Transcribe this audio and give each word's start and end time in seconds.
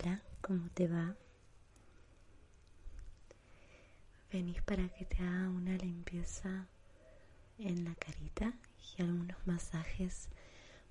Hola, 0.00 0.20
¿cómo 0.42 0.68
te 0.74 0.86
va? 0.86 1.16
Venís 4.30 4.62
para 4.62 4.88
que 4.90 5.04
te 5.04 5.16
haga 5.22 5.48
una 5.48 5.76
limpieza 5.76 6.66
en 7.58 7.84
la 7.84 7.94
carita 7.94 8.52
y 8.78 9.02
algunos 9.02 9.36
masajes 9.46 10.28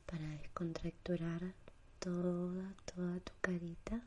para 0.05 0.27
descontracturar 0.27 1.53
toda, 1.99 2.73
toda 2.93 3.19
tu 3.19 3.31
carita. 3.39 4.01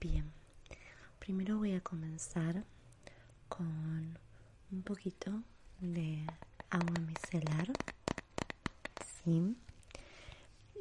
Bien, 0.00 0.30
primero 1.18 1.58
voy 1.58 1.74
a 1.74 1.80
comenzar 1.80 2.64
con 3.48 4.18
un 4.70 4.82
poquito 4.82 5.42
de 5.80 6.26
agua 6.70 7.00
micelar. 7.00 7.72
Sí 9.24 9.56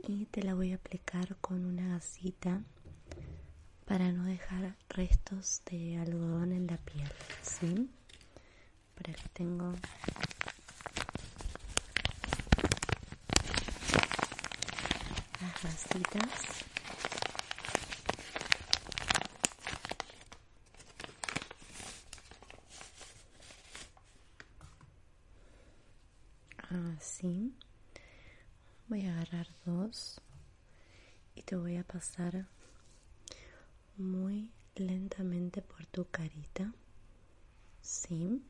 y 0.09 0.25
te 0.25 0.41
la 0.41 0.53
voy 0.53 0.71
a 0.71 0.75
aplicar 0.75 1.35
con 1.41 1.65
una 1.65 1.89
gasita 1.89 2.61
para 3.85 4.11
no 4.11 4.23
dejar 4.23 4.75
restos 4.89 5.61
de 5.69 5.97
algodón 5.97 6.53
en 6.53 6.67
la 6.67 6.77
piel, 6.77 7.09
¿sí? 7.41 7.89
Por 8.95 9.09
aquí 9.09 9.23
tengo 9.33 9.73
las 15.41 15.63
gasitas. 15.63 16.23
Así 26.97 27.53
voy 28.89 29.05
a 29.05 29.13
agarrar 29.13 29.47
dos 29.65 30.21
y 31.35 31.41
te 31.41 31.55
voy 31.55 31.75
a 31.75 31.83
pasar 31.83 32.47
muy 33.97 34.51
lentamente 34.75 35.61
por 35.61 35.85
tu 35.87 36.09
carita. 36.09 36.73
Sí. 37.81 38.41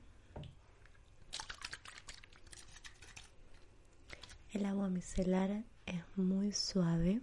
El 4.51 4.65
agua 4.65 4.89
micelar 4.89 5.63
es 5.85 6.03
muy 6.15 6.51
suave. 6.51 7.21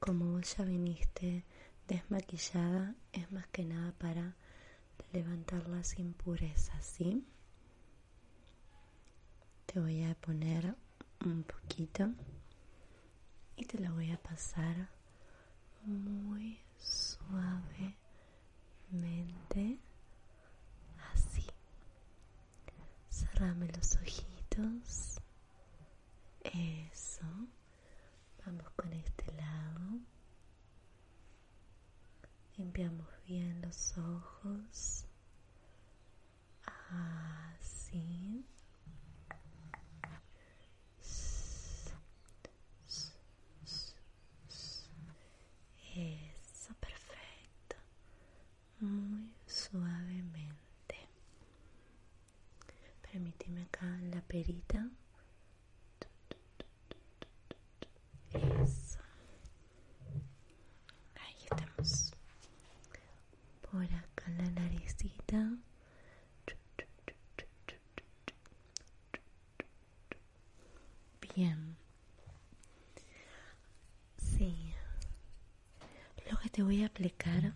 Como 0.00 0.40
ya 0.40 0.64
viniste 0.64 1.44
desmaquillada, 1.88 2.94
es 3.12 3.30
más 3.32 3.46
que 3.48 3.64
nada 3.64 3.92
para 3.92 4.34
levantar 5.12 5.68
las 5.68 5.98
impurezas, 5.98 6.84
¿sí? 6.84 7.24
Te 9.66 9.80
voy 9.80 10.02
a 10.04 10.14
poner 10.16 10.76
un 11.26 11.42
poquito 11.42 12.08
y 13.56 13.64
te 13.64 13.78
la 13.78 13.90
voy 13.90 14.12
a 14.12 14.22
pasar 14.22 14.88
muy 15.84 16.60
suavemente 16.78 17.96
así. 21.12 21.44
Cerrame 23.10 23.68
los 23.68 23.96
ojitos. 23.96 25.20
Eso. 26.44 27.26
Vamos 28.44 28.68
con 28.76 28.92
este 28.92 29.32
lado. 29.32 29.98
Limpiamos 32.56 33.08
bien 33.26 33.60
los 33.62 33.96
ojos. 33.98 35.06
Así. 36.90 38.44
Eso, 45.94 46.74
perfecto. 46.78 47.76
Muy 48.80 49.30
suavemente. 49.46 51.08
Permíteme 53.00 53.62
acá 53.62 53.86
en 53.86 54.10
la 54.10 54.20
perita. 54.20 54.90
Eso. 58.32 58.98
Ahí 61.20 61.34
estamos. 61.50 62.12
Por 63.70 63.84
acá 63.84 64.26
en 64.26 64.36
la 64.38 64.50
naricita. 64.50 65.56
Bien. 71.36 71.76
te 76.56 76.62
voy 76.62 76.82
a 76.84 76.86
aplicar 76.86 77.52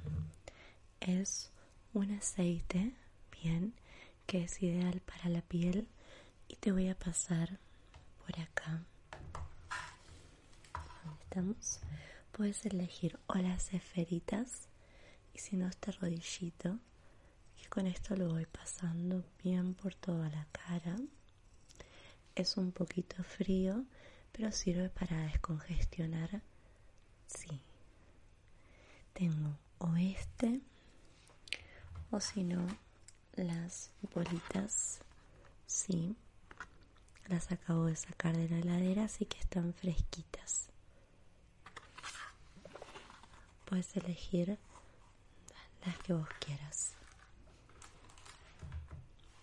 es 1.00 1.50
un 1.94 2.12
aceite, 2.12 2.92
bien, 3.42 3.72
que 4.26 4.42
es 4.44 4.62
ideal 4.62 5.00
para 5.00 5.30
la 5.30 5.40
piel 5.40 5.88
y 6.48 6.56
te 6.56 6.70
voy 6.70 6.90
a 6.90 6.98
pasar 6.98 7.58
por 8.18 8.38
acá. 8.38 8.84
estamos? 11.22 11.80
Puedes 12.32 12.66
elegir 12.66 13.18
o 13.26 13.36
las 13.36 13.72
esferitas 13.72 14.68
y 15.32 15.38
si 15.38 15.56
no 15.56 15.66
este 15.66 15.92
rodillito 15.92 16.78
y 17.56 17.64
con 17.68 17.86
esto 17.86 18.16
lo 18.16 18.28
voy 18.28 18.44
pasando 18.44 19.24
bien 19.42 19.72
por 19.72 19.94
toda 19.94 20.28
la 20.28 20.46
cara. 20.52 20.98
Es 22.34 22.56
un 22.56 22.72
poquito 22.72 23.22
frío, 23.22 23.84
pero 24.32 24.50
sirve 24.52 24.88
para 24.88 25.16
descongestionar. 25.26 26.42
Sí, 27.26 27.60
tengo 29.12 29.56
o 29.78 29.94
este 29.96 30.60
o 32.10 32.20
si 32.20 32.42
no 32.44 32.66
las 33.34 33.90
bolitas 34.14 35.00
sí. 35.66 36.16
Las 37.28 37.52
acabo 37.52 37.84
de 37.86 37.94
sacar 37.94 38.36
de 38.36 38.48
la 38.48 38.58
heladera 38.58 39.04
así 39.04 39.24
que 39.24 39.38
están 39.38 39.72
fresquitas. 39.74 40.68
Puedes 43.66 43.96
elegir 43.96 44.58
las 45.86 45.96
que 46.00 46.12
vos 46.12 46.28
quieras. 46.40 46.94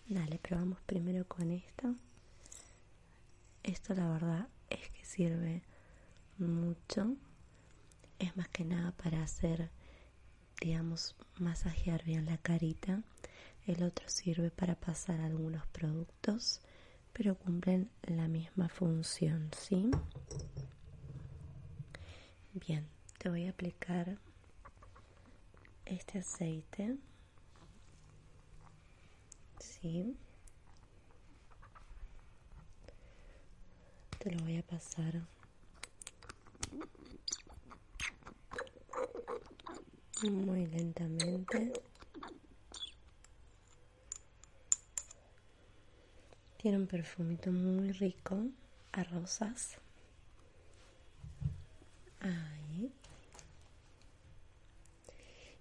Dale 0.06 0.38
probamos 0.38 0.80
primero 0.82 1.26
con 1.26 1.50
esta 1.50 1.94
esto 3.70 3.94
la 3.94 4.08
verdad 4.08 4.48
es 4.70 4.90
que 4.90 5.04
sirve 5.04 5.62
mucho 6.38 7.16
es 8.18 8.36
más 8.36 8.48
que 8.48 8.64
nada 8.64 8.92
para 8.92 9.22
hacer, 9.22 9.70
digamos, 10.60 11.14
masajear 11.38 12.02
bien 12.04 12.26
la 12.26 12.38
carita. 12.38 13.02
El 13.66 13.82
otro 13.82 14.08
sirve 14.08 14.50
para 14.50 14.74
pasar 14.74 15.20
algunos 15.20 15.66
productos, 15.68 16.62
pero 17.12 17.36
cumplen 17.36 17.90
la 18.02 18.26
misma 18.26 18.68
función, 18.68 19.50
¿sí? 19.56 19.90
Bien, 22.54 22.88
te 23.18 23.28
voy 23.28 23.46
a 23.46 23.50
aplicar 23.50 24.18
este 25.84 26.18
aceite. 26.18 26.96
¿Sí? 29.60 30.16
Te 34.18 34.32
lo 34.32 34.44
voy 34.44 34.58
a 34.58 34.62
pasar 34.62 35.22
muy 40.26 40.66
lentamente. 40.66 41.72
Tiene 46.56 46.78
un 46.78 46.86
perfumito 46.88 47.52
muy 47.52 47.92
rico 47.92 48.46
a 48.90 49.04
rosas. 49.04 49.78
Ahí. 52.20 52.92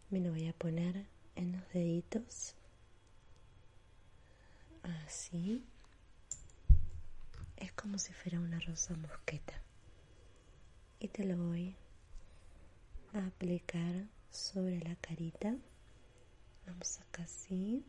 Me 0.09 0.19
lo 0.19 0.31
voy 0.31 0.47
a 0.47 0.53
poner 0.53 1.05
en 1.35 1.51
los 1.51 1.69
deditos. 1.69 2.55
Así. 5.05 5.63
Es 7.57 7.71
como 7.73 7.97
si 7.97 8.13
fuera 8.13 8.39
una 8.39 8.59
rosa 8.59 8.95
mosqueta. 8.95 9.61
Y 10.99 11.07
te 11.09 11.23
lo 11.25 11.37
voy 11.37 11.75
a 13.13 13.25
aplicar 13.25 14.05
sobre 14.31 14.79
la 14.79 14.95
carita. 14.95 15.55
Vamos 16.65 16.99
acá 16.99 17.23
así. 17.23 17.83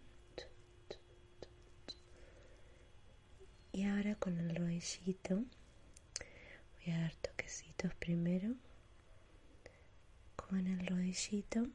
Y 3.72 3.84
ahora 3.84 4.14
con 4.16 4.38
el 4.38 4.54
rodillito 4.56 5.36
voy 5.36 6.92
a 6.94 7.00
dar 7.00 7.14
toquecitos 7.16 7.94
primero. 7.94 8.54
Con 10.36 10.66
el 10.66 10.86
rodillito 10.86 11.66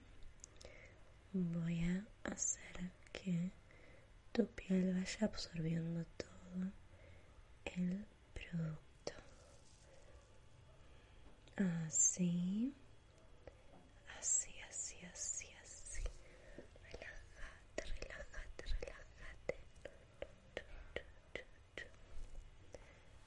voy 1.33 1.83
a 1.83 2.05
hacer 2.23 2.91
que 3.11 3.51
tu 4.31 4.47
piel 4.47 4.93
vaya 4.95 5.25
absorbiendo 5.27 6.05
todo 6.17 6.71
el 7.65 8.05
producto. 8.33 9.13
Así. 11.85 12.73
Así, 14.19 14.51
así, 14.69 14.97
así, 15.05 15.47
así. 15.63 16.01
Relájate, 16.81 17.83
relájate, 17.85 18.65
relájate. 18.65 19.57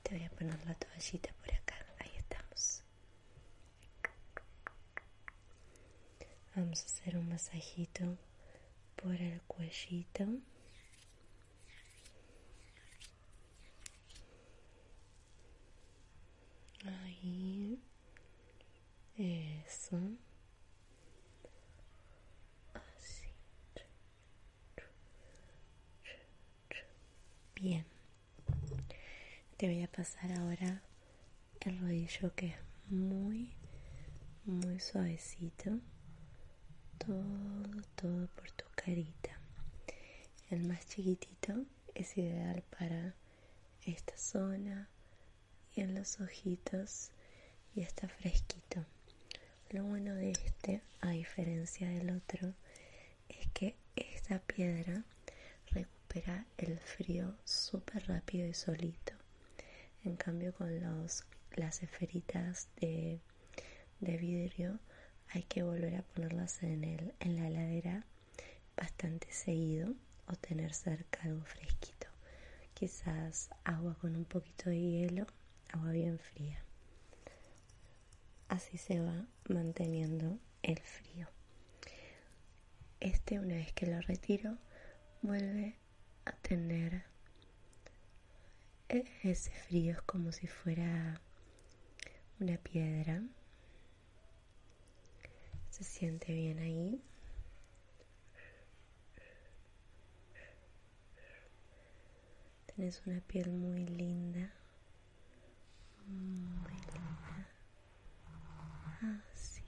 Te 0.03 0.11
voy 0.17 0.25
a 0.25 0.31
poner 0.31 0.67
la 0.67 0.75
toallita 0.75 1.33
por 1.35 1.55
acá. 1.55 1.77
Ahí 1.99 2.13
estamos. 2.17 2.83
Vamos 6.55 6.83
a 6.83 6.87
hacer 6.87 7.17
un 7.17 7.29
masajito 7.29 8.17
por 8.97 9.15
el 9.15 9.41
cuellito. 9.43 10.25
Ahí. 16.85 17.79
Eso. 19.17 19.99
Así. 22.75 23.27
Bien. 27.55 27.85
Te 29.57 29.67
voy 29.67 29.83
a 29.83 29.89
pasar 30.07 30.39
ahora 30.39 30.81
el 31.63 31.81
rodillo 31.81 32.33
que 32.37 32.47
es 32.47 32.57
muy, 32.91 33.51
muy 34.45 34.79
suavecito. 34.79 35.81
Todo, 36.97 37.83
todo 37.97 38.29
por 38.29 38.49
tu 38.53 38.65
carita. 38.77 39.37
El 40.49 40.63
más 40.69 40.87
chiquitito 40.87 41.55
es 41.93 42.17
ideal 42.17 42.63
para 42.79 43.15
esta 43.85 44.17
zona 44.17 44.89
y 45.75 45.81
en 45.81 45.97
los 45.97 46.21
ojitos 46.21 47.11
y 47.75 47.81
está 47.81 48.07
fresquito. 48.07 48.85
Lo 49.71 49.83
bueno 49.83 50.15
de 50.15 50.31
este, 50.31 50.83
a 51.01 51.11
diferencia 51.11 51.89
del 51.89 52.11
otro, 52.11 52.55
es 53.29 53.49
que 53.53 53.75
esta 53.97 54.39
piedra 54.39 55.03
recupera 55.73 56.47
el 56.59 56.79
frío 56.79 57.35
súper 57.45 58.07
rápido 58.07 58.47
y 58.47 58.55
solito. 58.55 59.16
En 60.07 60.15
cambio 60.15 60.55
con 60.55 60.81
los, 60.81 61.25
las 61.57 61.83
esferitas 61.83 62.69
de, 62.77 63.19
de 63.99 64.17
vidrio 64.17 64.79
hay 65.31 65.43
que 65.43 65.65
volver 65.65 65.97
a 65.97 66.03
ponerlas 66.03 66.63
en, 66.63 66.85
el, 66.85 67.13
en 67.19 67.35
la 67.35 67.49
heladera 67.49 68.07
bastante 68.77 69.33
seguido 69.33 69.95
o 70.29 70.37
tener 70.37 70.73
cerca 70.75 71.23
algo 71.25 71.45
fresquito. 71.45 72.07
Quizás 72.73 73.51
agua 73.65 73.97
con 74.01 74.15
un 74.15 74.25
poquito 74.25 74.71
de 74.71 74.81
hielo, 74.81 75.27
agua 75.73 75.91
bien 75.91 76.21
fría. 76.21 76.63
Así 78.47 78.79
se 78.79 79.01
va 79.01 79.27
manteniendo 79.49 80.39
el 80.63 80.79
frío. 80.79 81.27
Este 83.01 83.41
una 83.41 83.57
vez 83.57 83.73
que 83.73 83.87
lo 83.87 84.01
retiro 84.03 84.57
vuelve 85.21 85.75
a 86.27 86.33
tener 86.37 87.16
ese 88.89 89.51
frío, 89.51 89.93
es 89.93 90.03
como 90.03 90.33
si 90.33 90.47
fuera 90.47 91.21
una 92.41 92.57
piedra 92.59 93.23
se 95.77 95.85
siente 95.85 96.33
bien 96.33 96.59
ahí. 96.59 97.03
Tienes 102.75 103.03
una 103.07 103.21
piel 103.21 103.51
muy 103.51 103.87
linda. 103.87 104.51
Muy 106.07 106.73
linda. 106.73 107.47
Así. 109.33 109.63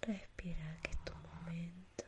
Respira, 0.00 0.78
que 0.82 0.92
es 0.92 1.04
tu 1.04 1.12
momento. 1.14 2.04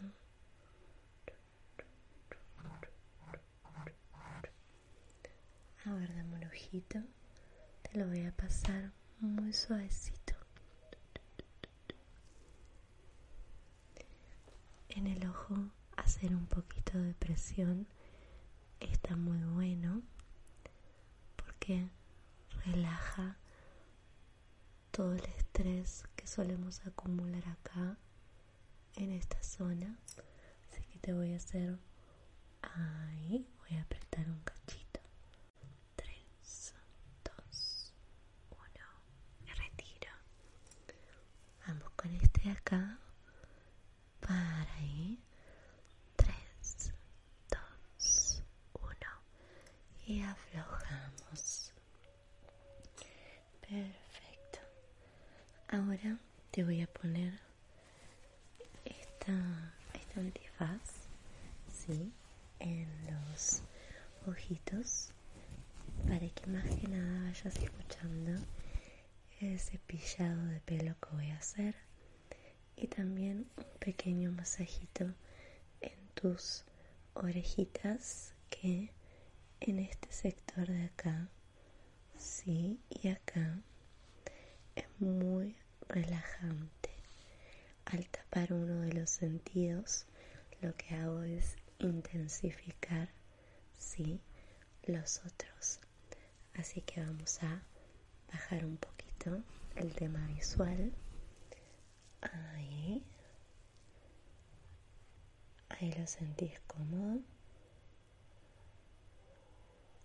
Ahora 5.90 6.14
dame 6.14 6.36
un 6.36 6.44
ojito. 6.44 7.00
Te 7.82 7.98
lo 7.98 8.06
voy 8.06 8.24
a 8.24 8.32
pasar 8.32 8.92
muy 9.20 9.52
suavecito. 9.52 10.34
en 14.88 15.06
el 15.06 15.26
ojo 15.28 15.56
hacer 15.96 16.34
un 16.34 16.46
poquito 16.46 16.98
de 16.98 17.14
presión 17.14 17.86
está 18.80 19.16
muy 19.16 19.38
bueno 19.44 20.02
porque 21.36 21.88
relaja 22.66 23.36
todo 24.90 25.14
el 25.14 25.24
estrés 25.24 26.04
que 26.16 26.26
solemos 26.26 26.84
acumular 26.86 27.46
acá 27.48 27.96
en 28.96 29.12
esta 29.12 29.42
zona 29.42 29.96
así 30.68 30.82
que 30.92 30.98
te 30.98 31.12
voy 31.12 31.32
a 31.34 31.36
hacer 31.36 31.78
ahí 32.62 33.46
voy 33.60 33.78
a 33.78 33.82
apretar 33.82 34.28
un 34.28 34.40
cachito 34.40 35.00
3 35.96 36.74
2 37.24 37.94
1 38.50 38.60
y 39.46 39.50
retiro 39.52 40.12
vamos 41.66 41.90
con 41.96 42.12
este 42.14 42.40
de 42.42 42.50
acá 42.50 42.98
para 44.20 44.74
ahí. 44.74 45.18
3, 46.16 46.92
2, 47.50 48.42
1 48.74 48.90
y 50.06 50.22
aflojamos. 50.22 51.72
Perfecto. 53.60 54.58
Ahora 55.68 56.18
te 56.60 56.64
voy 56.64 56.82
a 56.82 56.86
poner 56.88 57.40
esta, 58.84 59.72
esta 59.94 60.20
antifaz, 60.20 61.08
¿sí? 61.66 62.12
En 62.58 62.86
los 63.06 63.62
ojitos 64.26 65.10
para 66.04 66.28
que 66.28 66.46
más 66.48 66.70
que 66.72 66.86
nada 66.86 67.22
vayas 67.22 67.62
escuchando 67.62 68.42
el 69.40 69.58
cepillado 69.58 70.44
de 70.48 70.60
pelo 70.60 70.94
que 71.00 71.16
voy 71.16 71.30
a 71.30 71.38
hacer 71.38 71.76
y 72.76 72.88
también 72.88 73.46
un 73.56 73.78
pequeño 73.78 74.30
masajito 74.30 75.06
en 75.80 76.08
tus 76.12 76.66
orejitas 77.14 78.34
que 78.50 78.92
en 79.60 79.78
este 79.78 80.12
sector 80.12 80.66
de 80.66 80.84
acá, 80.84 81.30
sí, 82.18 82.78
y 82.90 83.08
acá 83.08 83.62
es 84.74 84.84
muy 84.98 85.56
relajante. 85.90 86.90
Al 87.86 88.06
tapar 88.08 88.52
uno 88.52 88.80
de 88.82 88.92
los 88.92 89.10
sentidos, 89.10 90.06
lo 90.60 90.74
que 90.76 90.94
hago 90.94 91.22
es 91.22 91.56
intensificar, 91.78 93.08
sí, 93.76 94.20
los 94.86 95.18
otros. 95.26 95.80
Así 96.54 96.80
que 96.82 97.02
vamos 97.02 97.42
a 97.42 97.62
bajar 98.32 98.64
un 98.64 98.76
poquito 98.76 99.42
el 99.76 99.92
tema 99.94 100.24
visual. 100.28 100.92
Ahí. 102.20 103.02
Ahí 105.70 105.92
lo 105.92 106.06
sentís 106.06 106.60
cómodo. 106.66 107.20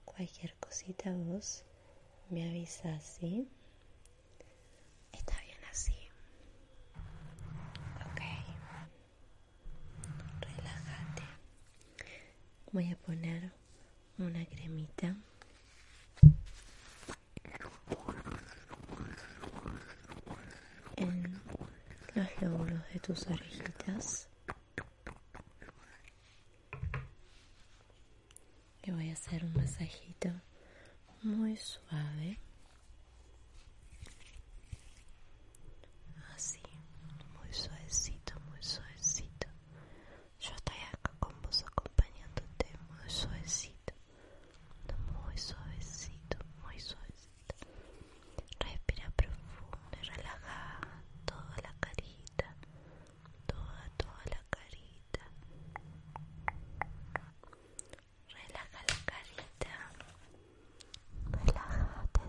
Cualquier 0.06 0.54
cosita 0.56 1.12
vos 1.14 1.64
me 2.30 2.48
avisas, 2.50 3.04
¿sí? 3.04 3.48
Está 5.12 5.40
bien 5.42 5.58
así. 5.70 5.96
Ok. 8.12 8.22
Relájate. 10.42 11.24
Voy 12.76 12.92
a 12.92 12.98
poner 12.98 13.54
una 14.18 14.46
cremita. 14.48 15.16
En 20.98 21.42
los 22.16 22.42
lóbulos 22.42 22.82
de 22.94 23.00
tus 23.00 23.28
orejitas. 23.28 24.28
Y 28.84 28.92
voy 28.92 29.10
a 29.10 29.14
hacer 29.14 29.46
un 29.46 29.54
masajito 29.54 30.30
muy 31.24 31.56
suave. 31.56 32.40
Así, 36.36 36.60
muy 37.40 37.54
suavecito, 37.54 38.38
muy 38.50 38.62
suavecito. 38.62 39.48
Yo 40.42 40.52
estoy 40.56 40.76
acá 40.94 41.12
con 41.20 41.42
vos 41.42 41.64
acompañándote 41.64 42.68
muy 42.90 43.10
suavecito, 43.10 43.94
muy 45.24 45.38
suavecito, 45.38 46.38
muy 46.64 46.80
suavecito. 46.80 47.56
Respira 48.60 49.10
profundo 49.16 49.98
y 50.02 50.06
relaja 50.06 50.80
toda 51.26 51.56
la 51.64 51.74
carita, 51.80 52.56
toda, 53.46 53.90
toda 53.98 54.24
la 54.30 54.42
carita. 54.50 55.22
Relaja 58.28 58.80
la 58.90 58.98
carita, 59.06 59.72
relájate 61.32 62.22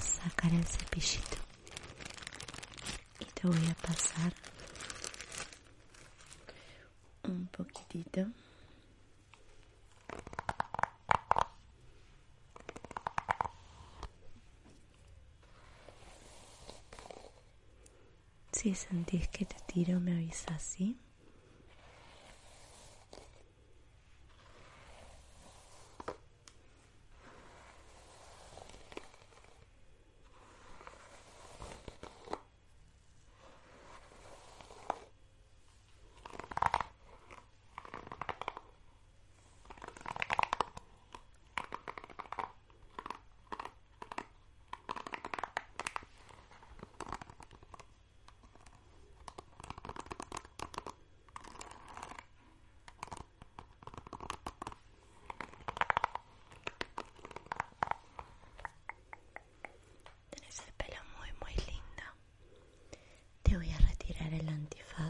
sacar 0.00 0.49
el 0.60 0.66
cepillito 0.66 1.36
y 3.18 3.24
te 3.24 3.46
voy 3.48 3.66
a 3.66 3.74
pasar 3.74 4.34
un 7.24 7.46
poquitito 7.46 8.26
si 18.52 18.74
sentís 18.74 19.28
que 19.28 19.46
te 19.46 19.56
tiro 19.66 19.98
me 19.98 20.12
avisas 20.12 20.62
¿sí? 20.62 20.98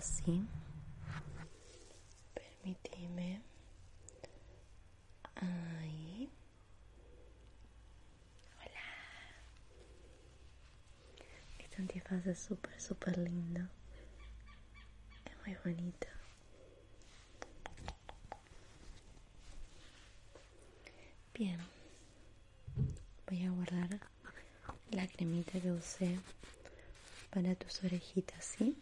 Así. 0.01 0.43
Permíteme. 2.33 3.43
Ahí. 5.35 6.31
Hola. 8.57 8.87
Este 11.59 11.77
antifaz 11.83 12.27
es 12.27 12.39
súper, 12.39 12.81
súper 12.81 13.19
lindo. 13.19 13.61
Es 15.27 15.37
muy 15.47 15.55
bonito. 15.63 16.07
Bien. 21.35 21.61
Voy 23.29 23.45
a 23.45 23.51
guardar 23.51 24.01
la 24.93 25.07
cremita 25.09 25.61
que 25.61 25.71
usé 25.73 26.19
para 27.31 27.55
tus 27.55 27.85
orejitas, 27.85 28.43
¿sí? 28.43 28.75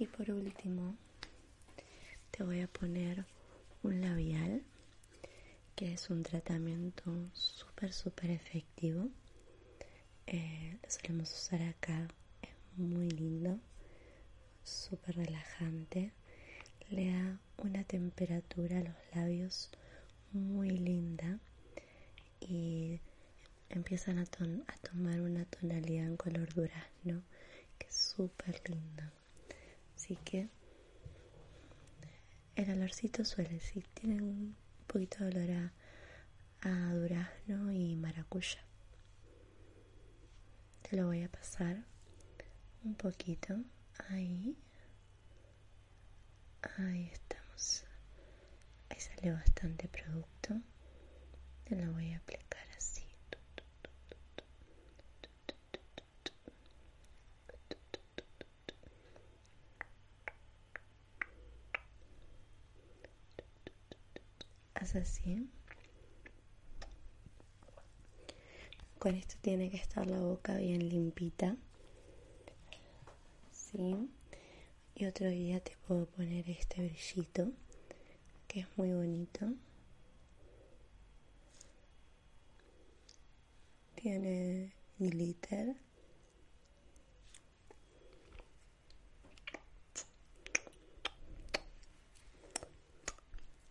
Y 0.00 0.06
por 0.06 0.30
último, 0.30 0.94
te 2.30 2.44
voy 2.44 2.60
a 2.60 2.68
poner 2.68 3.26
un 3.82 4.00
labial, 4.00 4.62
que 5.74 5.92
es 5.94 6.08
un 6.08 6.22
tratamiento 6.22 7.12
súper, 7.32 7.92
súper 7.92 8.30
efectivo. 8.30 9.08
Eh, 10.28 10.78
lo 10.80 10.88
solemos 10.88 11.32
usar 11.32 11.62
acá, 11.62 12.06
es 12.42 12.78
muy 12.78 13.10
lindo, 13.10 13.58
súper 14.62 15.16
relajante. 15.16 16.12
Le 16.90 17.10
da 17.10 17.40
una 17.56 17.82
temperatura 17.82 18.78
a 18.78 18.84
los 18.84 18.96
labios 19.16 19.68
muy 20.32 20.70
linda 20.70 21.40
y 22.38 23.00
empiezan 23.68 24.18
a, 24.18 24.22
a 24.22 24.76
tomar 24.88 25.20
una 25.20 25.44
tonalidad 25.46 26.06
en 26.06 26.16
color 26.16 26.54
durazno 26.54 27.22
que 27.78 27.88
es 27.88 27.94
súper 27.96 28.62
linda. 28.70 29.12
Así 30.08 30.16
que 30.24 30.48
el 32.56 32.70
olorcito 32.70 33.26
suele, 33.26 33.60
sí, 33.60 33.84
tiene 33.92 34.22
un 34.22 34.56
poquito 34.86 35.22
de 35.22 35.36
olor 35.36 35.70
a, 36.62 36.94
durazno 36.94 37.70
y 37.70 37.94
maracuya. 37.94 38.64
Te 40.80 40.96
lo 40.96 41.08
voy 41.08 41.24
a 41.24 41.28
pasar 41.28 41.84
un 42.84 42.94
poquito 42.94 43.54
ahí. 44.08 44.56
Ahí 46.78 47.10
estamos. 47.12 47.84
Ahí 48.88 49.00
sale 49.00 49.32
bastante 49.32 49.88
producto. 49.88 50.58
Te 51.64 51.76
lo 51.76 51.92
voy 51.92 52.14
a 52.14 52.16
aplicar 52.16 52.66
así. 52.78 53.08
Con 68.98 69.14
esto 69.14 69.36
tiene 69.40 69.70
que 69.70 69.76
estar 69.76 70.06
la 70.06 70.18
boca 70.18 70.56
bien 70.56 70.88
limpita. 70.88 71.56
¿Sí? 73.52 74.10
Y 74.96 75.06
otro 75.06 75.28
día 75.28 75.60
te 75.60 75.76
puedo 75.86 76.06
poner 76.06 76.50
este 76.50 76.82
brillito 76.82 77.52
que 78.48 78.60
es 78.60 78.66
muy 78.76 78.92
bonito. 78.92 79.52
Tiene 83.94 84.72
glitter. 84.98 85.76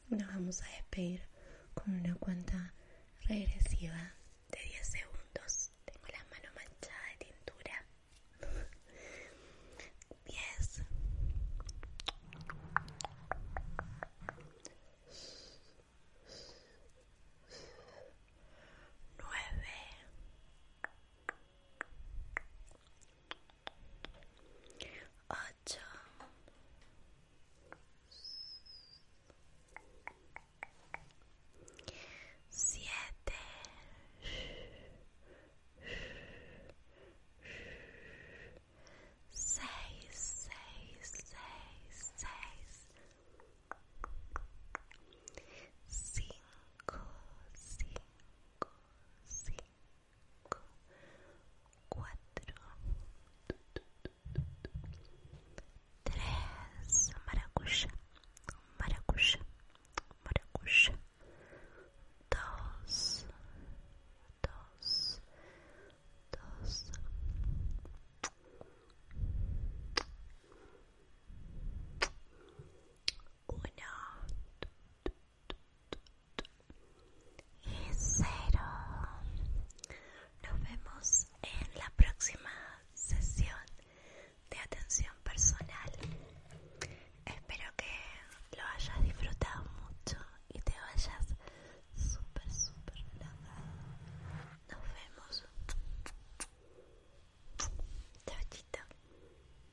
Nos 0.10 0.26
vamos 0.28 0.62
a 0.62 0.68
despedir 0.70 1.22
con 1.74 1.94
una 1.94 2.16
cuenta 2.16 2.74
regresiva 3.28 4.16